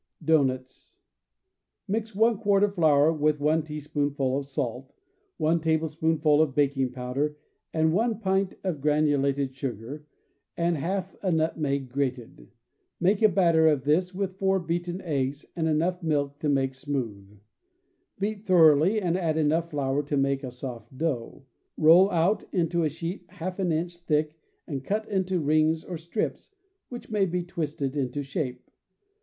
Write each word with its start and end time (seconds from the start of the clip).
Doughnuts.— 0.25 0.97
Mix 1.87 2.15
one 2.15 2.39
quart 2.39 2.63
of 2.63 2.73
flour 2.73 3.13
with 3.13 3.39
one 3.39 3.61
tea 3.61 3.79
spoonful 3.79 4.35
of 4.35 4.47
salt, 4.47 4.91
one 5.37 5.59
tablespoonful 5.61 6.41
of 6.41 6.55
baking 6.55 6.91
powder 6.91 7.37
and 7.71 7.93
one 7.93 8.19
pint 8.19 8.55
of 8.63 8.81
granulated 8.81 9.53
sugar, 9.55 10.07
and 10.57 10.75
half 10.75 11.15
a 11.21 11.31
nutmeg 11.31 11.87
grated. 11.89 12.49
Make 12.99 13.21
a 13.21 13.29
batter 13.29 13.67
of 13.67 13.83
this 13.83 14.11
with 14.11 14.39
four 14.39 14.57
beaten 14.59 15.01
eggs 15.01 15.45
and 15.55 15.67
enough 15.67 16.01
milk 16.01 16.39
to 16.39 16.49
make 16.49 16.73
smoothe. 16.73 17.37
Beat 18.17 18.41
thoroughly 18.41 18.99
and 18.99 19.15
add 19.15 19.37
enough 19.37 19.69
flour 19.69 20.01
to 20.01 20.17
make 20.17 20.43
a 20.43 20.49
soft 20.49 20.97
dough. 20.97 21.45
Roll 21.77 22.09
out 22.09 22.43
into 22.51 22.83
a 22.83 22.89
sheet 22.89 23.25
half 23.29 23.59
an 23.59 23.71
inch 23.71 23.99
thick 23.99 24.35
and 24.65 24.83
cut 24.83 25.07
into 25.09 25.39
rings 25.39 25.83
or 25.83 25.99
strips, 25.99 26.55
which 26.89 27.11
may 27.11 27.27
be 27.27 27.43
twisted 27.43 27.95
into 27.95 28.23
shape. 28.23 28.63